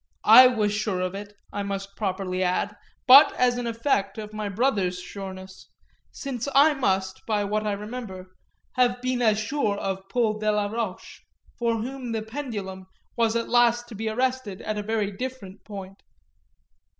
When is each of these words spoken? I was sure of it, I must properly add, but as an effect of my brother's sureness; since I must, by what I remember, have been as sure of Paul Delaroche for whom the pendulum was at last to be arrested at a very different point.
I 0.25 0.47
was 0.47 0.73
sure 0.73 0.99
of 0.99 1.13
it, 1.13 1.35
I 1.53 1.61
must 1.61 1.95
properly 1.95 2.41
add, 2.41 2.75
but 3.05 3.31
as 3.35 3.59
an 3.59 3.67
effect 3.67 4.17
of 4.17 4.33
my 4.33 4.49
brother's 4.49 4.99
sureness; 4.99 5.69
since 6.11 6.47
I 6.55 6.73
must, 6.73 7.23
by 7.27 7.43
what 7.43 7.67
I 7.67 7.73
remember, 7.73 8.35
have 8.77 8.99
been 9.03 9.21
as 9.21 9.37
sure 9.39 9.77
of 9.77 10.09
Paul 10.09 10.39
Delaroche 10.39 11.19
for 11.59 11.75
whom 11.83 12.13
the 12.13 12.23
pendulum 12.23 12.87
was 13.15 13.35
at 13.35 13.47
last 13.47 13.87
to 13.89 13.95
be 13.95 14.09
arrested 14.09 14.59
at 14.63 14.75
a 14.79 14.81
very 14.81 15.11
different 15.11 15.63
point. 15.63 16.01